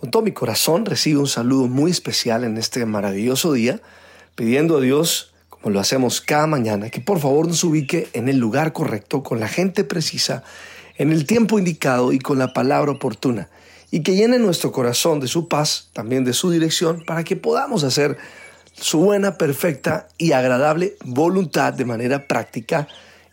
Con 0.00 0.10
todo 0.10 0.22
mi 0.22 0.32
corazón 0.32 0.86
recibo 0.86 1.20
un 1.20 1.28
saludo 1.28 1.68
muy 1.68 1.90
especial 1.90 2.44
en 2.44 2.56
este 2.56 2.86
maravilloso 2.86 3.52
día, 3.52 3.82
pidiendo 4.34 4.78
a 4.78 4.80
Dios, 4.80 5.34
como 5.50 5.74
lo 5.74 5.78
hacemos 5.78 6.22
cada 6.22 6.46
mañana, 6.46 6.88
que 6.88 7.02
por 7.02 7.20
favor 7.20 7.46
nos 7.46 7.62
ubique 7.64 8.08
en 8.14 8.30
el 8.30 8.38
lugar 8.38 8.72
correcto, 8.72 9.22
con 9.22 9.40
la 9.40 9.48
gente 9.48 9.84
precisa, 9.84 10.42
en 10.96 11.12
el 11.12 11.26
tiempo 11.26 11.58
indicado 11.58 12.14
y 12.14 12.18
con 12.18 12.38
la 12.38 12.54
palabra 12.54 12.92
oportuna, 12.92 13.50
y 13.90 14.02
que 14.02 14.16
llene 14.16 14.38
nuestro 14.38 14.72
corazón 14.72 15.20
de 15.20 15.28
su 15.28 15.48
paz, 15.48 15.90
también 15.92 16.24
de 16.24 16.32
su 16.32 16.50
dirección, 16.50 17.04
para 17.04 17.22
que 17.22 17.36
podamos 17.36 17.84
hacer 17.84 18.16
su 18.72 19.00
buena, 19.00 19.36
perfecta 19.36 20.08
y 20.16 20.32
agradable 20.32 20.96
voluntad 21.04 21.74
de 21.74 21.84
manera 21.84 22.26
práctica 22.26 22.88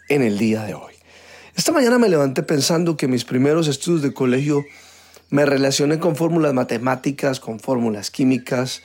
en 0.10 0.22
el 0.22 0.38
día 0.38 0.64
de 0.64 0.74
hoy. 0.74 0.96
Esta 1.56 1.72
mañana 1.72 1.98
me 1.98 2.10
levanté 2.10 2.44
pensando 2.44 2.98
que 2.98 3.08
mis 3.08 3.24
primeros 3.24 3.70
estudios 3.70 4.02
de 4.02 4.14
colegio 4.14 4.66
me 5.30 5.46
relacioné 5.46 6.00
con 6.00 6.16
fórmulas 6.16 6.54
matemáticas, 6.54 7.40
con 7.40 7.60
fórmulas 7.60 8.12
químicas, 8.12 8.82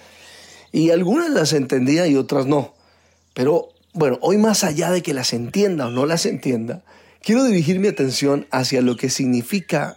y 0.73 0.91
algunas 0.91 1.31
las 1.31 1.53
entendía 1.53 2.07
y 2.07 2.17
otras 2.17 2.47
no. 2.47 2.75
Pero 3.35 3.69
bueno, 3.93 4.19
hoy 4.23 4.39
más 4.39 4.65
allá 4.65 4.91
de 4.91 5.03
que 5.03 5.15
las 5.15 5.33
entienda 5.33 5.89
o 5.89 5.91
no 5.91 6.07
las 6.07 6.27
entienda, 6.27 6.83
quiero 7.23 7.45
dirigir 7.45 7.79
mi 7.79 7.89
atención 7.89 8.47
hacia 8.51 8.83
lo 8.83 8.97
que 8.97 9.11
significa 9.11 9.97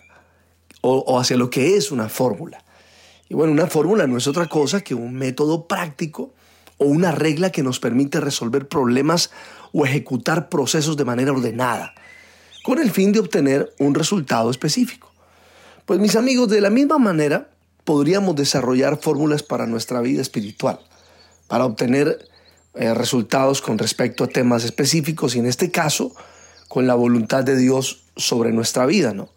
o, 0.82 1.20
hacia 1.20 1.38
lo 1.38 1.50
que 1.50 1.78
es 1.78 1.92
una 1.92 2.10
fórmula. 2.10 2.64
Y 3.30 3.34
bueno, 3.34 3.54
una 3.54 3.68
fórmula 3.68 4.06
no 4.06 4.18
es 4.18 4.28
otra 4.28 4.48
cosa 4.48 4.82
que 4.82 4.94
un 4.94 5.14
método 5.14 5.68
práctico 5.68 6.34
o 6.78 6.86
una 6.86 7.12
regla 7.12 7.52
que 7.52 7.64
nos 7.64 7.80
permite 7.80 8.20
resolver 8.20 8.68
problemas 8.68 9.32
o 9.72 9.86
ejecutar 9.86 10.50
procesos 10.50 10.98
de 10.98 11.06
manera 11.06 11.32
ordenada, 11.32 11.96
con 12.64 12.80
el 12.80 12.92
fin 12.92 13.12
de 13.14 13.20
obtener 13.20 13.74
un 13.80 13.96
resultado 13.96 14.52
específico. 14.52 15.15
Pues 15.86 16.00
mis 16.00 16.16
amigos, 16.16 16.50
de 16.50 16.62
la 16.62 16.72
misma 16.72 16.98
manera 16.98 17.52
podríamos 17.84 18.36
desarrollar 18.36 18.98
fórmulas 18.98 19.44
para 19.44 19.68
nuestra 19.68 20.02
vida 20.02 20.20
espiritual, 20.20 20.80
para 21.48 21.66
obtener 21.66 22.28
eh, 22.74 22.92
resultados 22.96 23.62
con 23.62 23.78
respecto 23.78 24.24
a 24.24 24.28
temas 24.28 24.64
específicos 24.64 25.36
y 25.36 25.40
en 25.40 25.46
este 25.46 25.70
caso 25.70 26.16
con 26.70 26.88
la 26.88 26.96
voluntad 26.96 27.44
de 27.44 27.56
Dios 27.56 28.02
sobre 28.16 28.52
nuestra 28.52 28.88
vida, 28.88 29.14
¿no? 29.14 29.30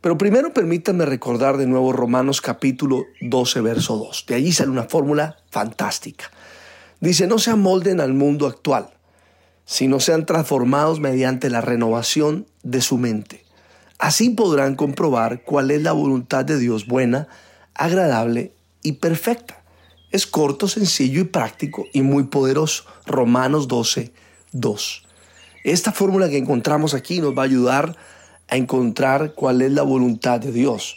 Pero 0.00 0.16
primero 0.16 0.54
permítanme 0.54 1.04
recordar 1.04 1.56
de 1.56 1.66
nuevo 1.66 1.92
Romanos 1.92 2.40
capítulo 2.40 3.02
12, 3.20 3.60
verso 3.62 3.96
2. 3.96 4.26
De 4.28 4.36
allí 4.36 4.52
sale 4.52 4.70
una 4.70 4.84
fórmula 4.84 5.38
fantástica. 5.50 6.30
Dice, 7.00 7.26
no 7.26 7.40
se 7.40 7.50
amolden 7.50 8.00
al 8.00 8.14
mundo 8.14 8.46
actual, 8.46 8.90
sino 9.64 9.98
sean 9.98 10.26
transformados 10.26 11.00
mediante 11.00 11.50
la 11.50 11.60
renovación 11.60 12.46
de 12.62 12.82
su 12.82 12.98
mente 12.98 13.47
Así 13.98 14.30
podrán 14.30 14.76
comprobar 14.76 15.42
cuál 15.42 15.72
es 15.72 15.82
la 15.82 15.92
voluntad 15.92 16.44
de 16.44 16.58
Dios 16.58 16.86
buena, 16.86 17.26
agradable 17.74 18.52
y 18.82 18.92
perfecta. 18.92 19.62
Es 20.12 20.26
corto, 20.26 20.68
sencillo 20.68 21.20
y 21.20 21.24
práctico 21.24 21.84
y 21.92 22.02
muy 22.02 22.24
poderoso. 22.24 22.84
Romanos 23.06 23.66
12, 23.66 24.12
2. 24.52 25.02
Esta 25.64 25.92
fórmula 25.92 26.30
que 26.30 26.38
encontramos 26.38 26.94
aquí 26.94 27.20
nos 27.20 27.36
va 27.36 27.42
a 27.42 27.46
ayudar 27.46 27.96
a 28.48 28.56
encontrar 28.56 29.34
cuál 29.34 29.62
es 29.62 29.72
la 29.72 29.82
voluntad 29.82 30.40
de 30.40 30.52
Dios. 30.52 30.96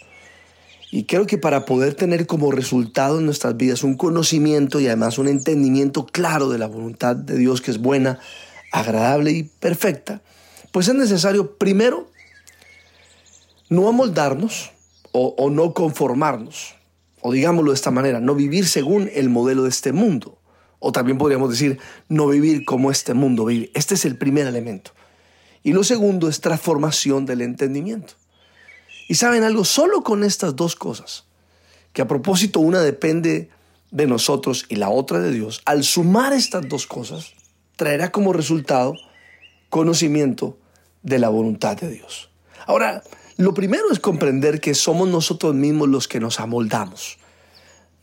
Y 0.92 1.06
creo 1.06 1.26
que 1.26 1.38
para 1.38 1.66
poder 1.66 1.96
tener 1.96 2.28
como 2.28 2.52
resultado 2.52 3.20
en 3.20 3.26
nuestras 3.26 3.58
vidas 3.58 3.84
un 3.84 3.96
conocimiento 3.96 4.80
y 4.80 4.88
además 4.88 5.18
un 5.18 5.28
entendimiento 5.28 6.06
claro 6.06 6.50
de 6.50 6.60
la 6.60 6.68
voluntad 6.68 7.16
de 7.16 7.38
Dios 7.38 7.62
que 7.62 7.72
es 7.72 7.80
buena, 7.80 8.20
agradable 8.72 9.32
y 9.32 9.44
perfecta, 9.44 10.22
pues 10.72 10.88
es 10.88 10.96
necesario 10.96 11.58
primero 11.58 12.11
no 13.72 13.88
amoldarnos 13.88 14.72
o, 15.14 15.50
no 15.50 15.74
conformarnos, 15.74 16.76
o 17.22 17.32
digámoslo 17.32 17.72
de 17.72 17.76
esta 17.76 17.90
manera, 17.90 18.20
no 18.20 18.36
vivir 18.36 18.68
según 18.68 19.10
el 19.14 19.30
modelo 19.30 19.64
de 19.64 19.70
este 19.70 19.94
mundo. 19.94 20.38
O 20.80 20.92
también 20.92 21.18
podríamos 21.18 21.50
decir, 21.50 21.80
no 22.10 22.28
vivir 22.28 22.66
como 22.66 22.92
este 22.92 23.14
mundo 23.14 23.46
vive. 23.46 23.72
Este 23.74 23.96
es 23.96 24.04
el 24.04 24.18
primer 24.18 24.46
elemento. 24.46 24.92
Y 25.64 25.72
lo 25.72 25.86
segundo 25.86 26.28
es 26.28 26.42
transformación 26.42 27.26
del 27.26 27.42
entendimiento. 27.42 28.14
Y 29.08 29.16
saben 29.16 29.44
algo, 29.44 29.64
solo 29.64 30.04
con 30.04 30.26
estas 30.26 30.56
dos 30.58 30.76
cosas, 30.76 31.26
que 31.94 32.02
a 32.02 32.08
propósito 32.08 32.60
una 32.60 32.82
depende 32.82 33.52
de 33.90 34.06
nosotros 34.06 34.66
y 34.68 34.76
la 34.76 34.90
otra 34.90 35.20
de 35.20 35.32
Dios, 35.32 35.62
al 35.64 35.86
sumar 35.86 36.34
estas 36.34 36.68
dos 36.68 36.88
cosas, 36.88 37.34
traerá 37.78 38.12
como 38.12 38.34
resultado 38.34 38.96
conocimiento 39.70 40.58
de 41.04 41.20
la 41.20 41.30
voluntad 41.30 41.78
de 41.78 41.90
Dios. 41.90 42.31
Ahora, 42.66 43.04
lo 43.38 43.54
primero 43.54 43.92
es 43.92 44.00
comprender 44.00 44.62
que 44.62 44.76
somos 44.76 45.08
nosotros 45.08 45.56
mismos 45.56 45.90
los 45.90 46.08
que 46.08 46.20
nos 46.20 46.40
amoldamos, 46.40 47.18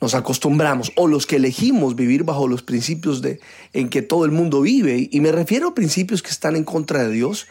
nos 0.00 0.14
acostumbramos 0.14 0.92
o 0.96 1.06
los 1.06 1.26
que 1.26 1.36
elegimos 1.36 1.94
vivir 1.96 2.24
bajo 2.24 2.48
los 2.48 2.62
principios 2.62 3.22
de, 3.22 3.40
en 3.72 3.88
que 3.88 4.02
todo 4.02 4.24
el 4.24 4.30
mundo 4.30 4.62
vive. 4.62 5.08
Y 5.10 5.20
me 5.20 5.32
refiero 5.32 5.68
a 5.68 5.74
principios 5.74 6.22
que 6.22 6.30
están 6.30 6.56
en 6.56 6.64
contra 6.64 7.04
de 7.04 7.12
Dios, 7.12 7.46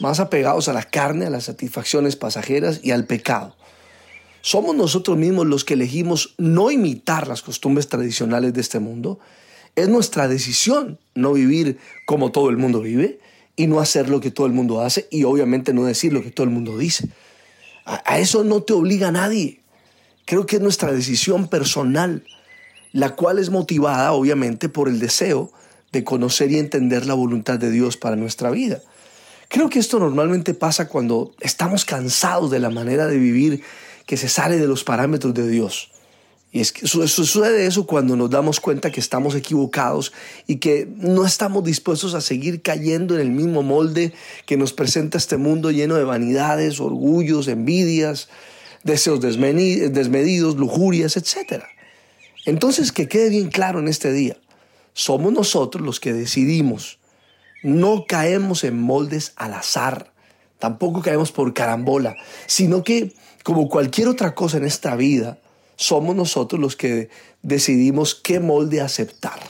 más 0.00 0.20
apegados 0.20 0.68
a 0.68 0.72
la 0.72 0.82
carne, 0.82 1.26
a 1.26 1.30
las 1.30 1.44
satisfacciones 1.44 2.16
pasajeras 2.16 2.80
y 2.82 2.90
al 2.90 3.06
pecado. 3.06 3.56
Somos 4.40 4.74
nosotros 4.74 5.16
mismos 5.16 5.46
los 5.46 5.64
que 5.64 5.74
elegimos 5.74 6.34
no 6.36 6.70
imitar 6.70 7.28
las 7.28 7.42
costumbres 7.42 7.88
tradicionales 7.88 8.52
de 8.52 8.60
este 8.60 8.80
mundo. 8.80 9.20
Es 9.76 9.88
nuestra 9.88 10.28
decisión 10.28 10.98
no 11.14 11.32
vivir 11.32 11.78
como 12.04 12.32
todo 12.32 12.50
el 12.50 12.56
mundo 12.56 12.80
vive 12.80 13.20
y 13.56 13.66
no 13.66 13.80
hacer 13.80 14.08
lo 14.08 14.20
que 14.20 14.30
todo 14.30 14.46
el 14.46 14.52
mundo 14.52 14.80
hace 14.80 15.06
y 15.10 15.24
obviamente 15.24 15.74
no 15.74 15.84
decir 15.84 16.12
lo 16.12 16.22
que 16.22 16.30
todo 16.30 16.44
el 16.44 16.50
mundo 16.52 16.78
dice. 16.78 17.08
A, 17.84 18.18
eso 18.18 18.44
no 18.44 18.62
te 18.62 18.72
obliga 18.72 19.10
nadie. 19.10 19.60
Creo 20.24 20.46
que 20.46 20.56
es 20.56 20.62
nuestra 20.62 20.92
decisión 20.92 21.48
personal, 21.48 22.24
la 22.92 23.10
cual 23.10 23.38
es 23.38 23.50
motivada 23.50 24.12
obviamente 24.12 24.68
por 24.68 24.88
el 24.88 24.98
deseo 24.98 25.50
de 25.90 26.04
conocer 26.04 26.50
y 26.52 26.58
entender 26.58 27.06
la 27.06 27.14
voluntad 27.14 27.58
de 27.58 27.70
Dios 27.70 27.96
para 27.96 28.16
nuestra 28.16 28.50
vida. 28.50 28.80
Creo 29.48 29.68
que 29.68 29.78
esto 29.78 29.98
normalmente 29.98 30.54
pasa 30.54 30.88
cuando 30.88 31.34
estamos 31.40 31.84
cansados 31.84 32.50
de 32.50 32.58
la 32.58 32.70
manera 32.70 33.06
de 33.06 33.18
vivir 33.18 33.62
que 34.06 34.16
se 34.16 34.28
sale 34.28 34.56
de 34.58 34.66
los 34.66 34.84
parámetros 34.84 35.34
de 35.34 35.46
Dios. 35.48 35.90
Y 36.54 36.60
es 36.60 36.70
que 36.70 36.86
sucede 36.86 37.64
eso 37.64 37.86
cuando 37.86 38.14
nos 38.14 38.28
damos 38.28 38.60
cuenta 38.60 38.90
que 38.90 39.00
estamos 39.00 39.34
equivocados 39.34 40.12
y 40.46 40.56
que 40.56 40.86
no 40.98 41.24
estamos 41.24 41.64
dispuestos 41.64 42.12
a 42.12 42.20
seguir 42.20 42.60
cayendo 42.60 43.14
en 43.14 43.22
el 43.22 43.30
mismo 43.30 43.62
molde 43.62 44.12
que 44.44 44.58
nos 44.58 44.74
presenta 44.74 45.16
este 45.16 45.38
mundo 45.38 45.70
lleno 45.70 45.94
de 45.94 46.04
vanidades, 46.04 46.78
orgullos, 46.78 47.48
envidias, 47.48 48.28
deseos 48.84 49.20
desmedidos, 49.22 50.56
lujurias, 50.56 51.16
etc. 51.16 51.64
Entonces, 52.44 52.92
que 52.92 53.08
quede 53.08 53.30
bien 53.30 53.48
claro 53.48 53.78
en 53.78 53.88
este 53.88 54.12
día, 54.12 54.36
somos 54.92 55.32
nosotros 55.32 55.82
los 55.82 56.00
que 56.00 56.12
decidimos. 56.12 56.98
No 57.62 58.04
caemos 58.06 58.64
en 58.64 58.78
moldes 58.78 59.32
al 59.36 59.54
azar, 59.54 60.12
tampoco 60.58 61.00
caemos 61.00 61.32
por 61.32 61.54
carambola, 61.54 62.14
sino 62.46 62.84
que, 62.84 63.14
como 63.42 63.70
cualquier 63.70 64.08
otra 64.08 64.34
cosa 64.34 64.58
en 64.58 64.64
esta 64.64 64.96
vida, 64.96 65.38
somos 65.82 66.14
nosotros 66.14 66.60
los 66.60 66.76
que 66.76 67.10
decidimos 67.42 68.14
qué 68.14 68.38
molde 68.38 68.80
aceptar. 68.80 69.40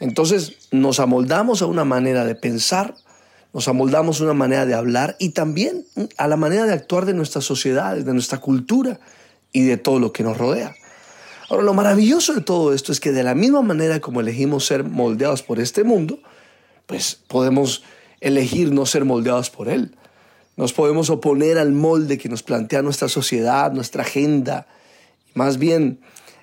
Entonces 0.00 0.54
nos 0.70 0.98
amoldamos 0.98 1.62
a 1.62 1.66
una 1.66 1.84
manera 1.84 2.24
de 2.24 2.34
pensar, 2.34 2.94
nos 3.52 3.68
amoldamos 3.68 4.20
a 4.20 4.24
una 4.24 4.32
manera 4.32 4.64
de 4.64 4.74
hablar 4.74 5.14
y 5.18 5.30
también 5.30 5.84
a 6.16 6.26
la 6.26 6.36
manera 6.36 6.64
de 6.64 6.72
actuar 6.72 7.04
de 7.04 7.12
nuestras 7.12 7.44
sociedades, 7.44 8.06
de 8.06 8.14
nuestra 8.14 8.38
cultura 8.38 8.98
y 9.52 9.62
de 9.64 9.76
todo 9.76 10.00
lo 10.00 10.12
que 10.12 10.22
nos 10.22 10.38
rodea. 10.38 10.74
Ahora, 11.50 11.64
lo 11.64 11.74
maravilloso 11.74 12.32
de 12.32 12.40
todo 12.40 12.72
esto 12.72 12.92
es 12.92 12.98
que 12.98 13.12
de 13.12 13.22
la 13.22 13.34
misma 13.34 13.60
manera 13.60 14.00
como 14.00 14.22
elegimos 14.22 14.64
ser 14.64 14.84
moldeados 14.84 15.42
por 15.42 15.60
este 15.60 15.84
mundo, 15.84 16.18
pues 16.86 17.20
podemos 17.28 17.82
elegir 18.22 18.72
no 18.72 18.86
ser 18.86 19.04
moldeados 19.04 19.50
por 19.50 19.68
él. 19.68 19.96
Nos 20.56 20.72
podemos 20.72 21.10
oponer 21.10 21.58
al 21.58 21.72
molde 21.72 22.16
que 22.16 22.30
nos 22.30 22.42
plantea 22.42 22.80
nuestra 22.80 23.08
sociedad, 23.08 23.70
nuestra 23.72 24.02
agenda, 24.02 24.66
más 25.34 25.58
bien, 25.58 26.00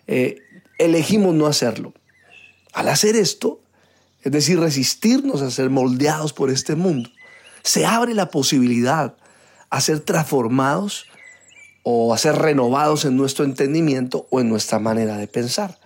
eh, 0.08 0.38
elegimos 0.78 1.34
no 1.36 1.48
hacerlo. 1.48 1.94
Al 2.74 2.88
hacer 2.88 3.16
esto, 3.16 3.62
es 4.22 4.32
decir, 4.32 4.60
resistirnos 4.60 5.42
a 5.42 5.52
ser 5.52 5.70
moldeados 5.70 6.34
por 6.34 6.50
este 6.50 6.76
mundo, 6.76 7.10
se 7.64 7.86
abre 7.86 8.14
la 8.14 8.30
posibilidad 8.30 9.16
a 9.70 9.82
ser 9.82 10.00
transformados 10.00 11.06
o 11.84 12.14
a 12.14 12.18
ser 12.18 12.36
renovados 12.36 13.06
en 13.06 13.16
nuestro 13.16 13.46
entendimiento 13.46 14.28
o 14.30 14.40
en 14.40 14.50
nuestra 14.50 14.80
manera 14.80 15.18
de 15.18 15.28
pensar. 15.28 15.80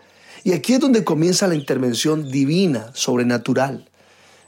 Y 0.44 0.54
aquí 0.54 0.74
es 0.74 0.80
donde 0.80 1.04
comienza 1.04 1.48
la 1.48 1.56
intervención 1.56 2.30
divina, 2.30 2.92
sobrenatural. 2.94 3.90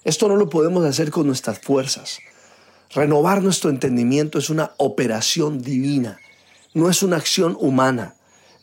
Esto 0.03 0.27
no 0.27 0.35
lo 0.35 0.49
podemos 0.49 0.83
hacer 0.85 1.09
con 1.11 1.27
nuestras 1.27 1.59
fuerzas. 1.59 2.19
Renovar 2.93 3.41
nuestro 3.41 3.69
entendimiento 3.69 4.37
es 4.37 4.49
una 4.49 4.71
operación 4.77 5.61
divina, 5.61 6.19
no 6.73 6.89
es 6.89 7.01
una 7.03 7.17
acción 7.17 7.57
humana. 7.59 8.15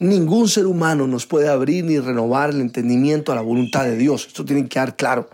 Ningún 0.02 0.48
ser 0.48 0.66
humano 0.66 1.06
nos 1.06 1.26
puede 1.26 1.48
abrir 1.48 1.84
ni 1.84 1.98
renovar 1.98 2.50
el 2.50 2.60
entendimiento 2.60 3.32
a 3.32 3.34
la 3.34 3.40
voluntad 3.40 3.84
de 3.84 3.96
Dios. 3.96 4.26
Esto 4.26 4.44
tiene 4.44 4.62
que 4.64 4.70
quedar 4.70 4.96
claro. 4.96 5.30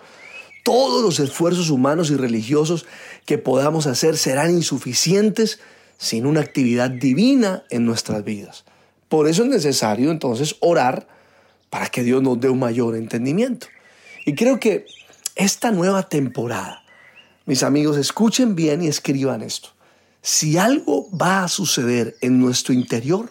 Todos 0.65 1.03
los 1.03 1.19
esfuerzos 1.20 1.70
humanos 1.70 2.11
y 2.11 2.17
religiosos 2.17 2.87
que 3.25 3.38
podamos 3.38 3.87
hacer 3.87 4.17
serán 4.17 4.50
insuficientes 4.50 5.61
sin 5.97 6.26
una 6.26 6.41
actividad 6.41 6.91
divina 6.91 7.65
en 7.70 7.85
nuestras 7.85 8.23
vidas. 8.23 8.65
Por 9.09 9.26
eso 9.26 9.43
es 9.43 9.49
necesario 9.49 10.11
entonces 10.11 10.56
orar 10.61 11.09
para 11.70 11.87
que 11.87 12.03
Dios 12.03 12.23
nos 12.23 12.38
dé 12.41 12.49
un 12.49 12.59
mayor 12.59 12.97
entendimiento. 12.97 13.67
Y 14.26 14.35
creo 14.35 14.61
que 14.61 14.85
esta 15.35 15.70
nueva 15.70 16.09
temporada 16.09 16.85
mis 17.49 17.62
amigos, 17.62 17.97
escuchen 17.97 18.55
bien 18.55 18.82
y 18.82 18.88
escriban 18.88 19.41
esto. 19.41 19.70
Si 20.20 20.59
algo 20.59 21.09
va 21.11 21.44
a 21.44 21.49
suceder 21.49 22.15
en 22.20 22.38
nuestro 22.38 22.75
interior, 22.75 23.31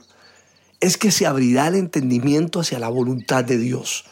es 0.79 0.97
que 0.97 1.12
se 1.12 1.25
abrirá 1.25 1.68
el 1.68 1.75
entendimiento 1.75 2.59
hacia 2.59 2.79
la 2.79 2.89
voluntad 2.89 3.44
de 3.44 3.57
Dios. 3.57 4.06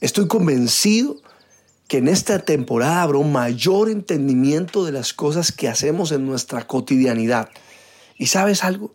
Estoy 0.00 0.28
convencido 0.28 1.16
que 1.88 1.98
en 1.98 2.08
esta 2.08 2.38
temporada 2.40 3.02
habrá 3.02 3.18
un 3.18 3.32
mayor 3.32 3.88
entendimiento 3.88 4.84
de 4.84 4.92
las 4.92 5.12
cosas 5.12 5.50
que 5.52 5.68
hacemos 5.68 6.12
en 6.12 6.26
nuestra 6.26 6.66
cotidianidad. 6.66 7.48
¿Y 8.16 8.26
sabes 8.26 8.62
algo? 8.62 8.94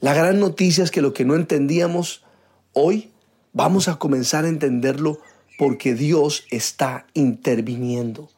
La 0.00 0.12
gran 0.12 0.40
noticia 0.40 0.84
es 0.84 0.90
que 0.90 1.00
lo 1.00 1.14
que 1.14 1.24
no 1.24 1.36
entendíamos 1.36 2.24
hoy, 2.72 3.12
vamos 3.52 3.88
a 3.88 3.96
comenzar 3.96 4.44
a 4.44 4.48
entenderlo 4.48 5.20
porque 5.56 5.94
Dios 5.94 6.44
está 6.50 7.06
interviniendo. 7.14 8.28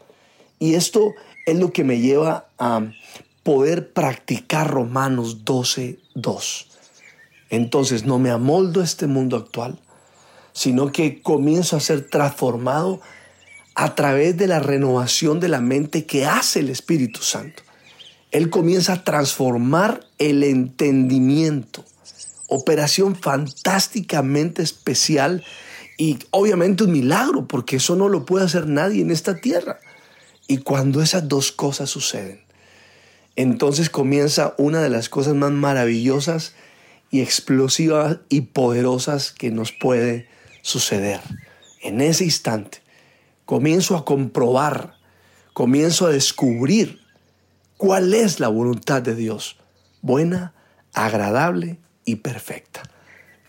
Y 0.58 0.74
esto 0.74 1.14
es 1.46 1.58
lo 1.58 1.72
que 1.72 1.82
me 1.82 2.00
lleva 2.00 2.48
a 2.58 2.82
poder 3.42 3.92
practicar 3.92 4.70
Romanos 4.70 5.44
12, 5.44 5.98
2. 6.14 6.75
Entonces 7.50 8.04
no 8.04 8.18
me 8.18 8.30
amoldo 8.30 8.80
a 8.80 8.84
este 8.84 9.06
mundo 9.06 9.36
actual, 9.36 9.78
sino 10.52 10.90
que 10.90 11.22
comienzo 11.22 11.76
a 11.76 11.80
ser 11.80 12.08
transformado 12.08 13.00
a 13.74 13.94
través 13.94 14.36
de 14.36 14.46
la 14.46 14.58
renovación 14.58 15.38
de 15.38 15.48
la 15.48 15.60
mente 15.60 16.06
que 16.06 16.24
hace 16.24 16.60
el 16.60 16.70
Espíritu 16.70 17.20
Santo. 17.20 17.62
Él 18.30 18.50
comienza 18.50 18.94
a 18.94 19.04
transformar 19.04 20.00
el 20.18 20.42
entendimiento. 20.42 21.84
Operación 22.48 23.16
fantásticamente 23.16 24.62
especial 24.62 25.44
y 25.98 26.18
obviamente 26.30 26.84
un 26.84 26.92
milagro, 26.92 27.46
porque 27.46 27.76
eso 27.76 27.96
no 27.96 28.08
lo 28.08 28.24
puede 28.24 28.44
hacer 28.44 28.66
nadie 28.66 29.02
en 29.02 29.10
esta 29.10 29.36
tierra. 29.36 29.78
Y 30.48 30.58
cuando 30.58 31.02
esas 31.02 31.28
dos 31.28 31.52
cosas 31.52 31.90
suceden, 31.90 32.40
entonces 33.34 33.90
comienza 33.90 34.54
una 34.58 34.80
de 34.80 34.90
las 34.90 35.08
cosas 35.08 35.34
más 35.34 35.52
maravillosas 35.52 36.54
y 37.10 37.20
explosivas 37.20 38.18
y 38.28 38.42
poderosas 38.42 39.32
que 39.32 39.50
nos 39.50 39.72
puede 39.72 40.28
suceder. 40.62 41.20
En 41.82 42.00
ese 42.00 42.24
instante, 42.24 42.82
comienzo 43.44 43.96
a 43.96 44.04
comprobar, 44.04 44.94
comienzo 45.52 46.06
a 46.06 46.10
descubrir 46.10 47.00
cuál 47.76 48.14
es 48.14 48.40
la 48.40 48.48
voluntad 48.48 49.02
de 49.02 49.14
Dios, 49.14 49.56
buena, 50.02 50.54
agradable 50.92 51.78
y 52.04 52.16
perfecta. 52.16 52.82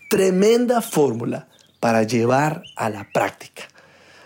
Tremenda 0.08 0.80
fórmula 0.80 1.48
para 1.80 2.02
llevar 2.02 2.62
a 2.76 2.90
la 2.90 3.08
práctica. 3.12 3.64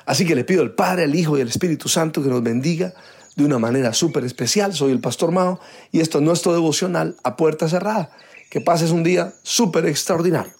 Así 0.04 0.26
que 0.26 0.34
le 0.34 0.44
pido 0.44 0.62
al 0.62 0.74
Padre, 0.74 1.04
al 1.04 1.14
Hijo 1.14 1.38
y 1.38 1.40
al 1.40 1.48
Espíritu 1.48 1.88
Santo 1.88 2.22
que 2.22 2.28
nos 2.28 2.42
bendiga 2.42 2.92
de 3.36 3.44
una 3.44 3.58
manera 3.58 3.92
súper 3.92 4.24
especial. 4.24 4.74
Soy 4.74 4.92
el 4.92 5.00
Pastor 5.00 5.32
Mao 5.32 5.60
y 5.90 6.00
esto 6.00 6.18
es 6.18 6.24
nuestro 6.24 6.52
devocional 6.52 7.16
a 7.22 7.36
puerta 7.36 7.68
cerrada. 7.68 8.10
Que 8.52 8.60
pases 8.60 8.90
un 8.90 9.02
día 9.02 9.32
súper 9.42 9.86
extraordinario. 9.86 10.52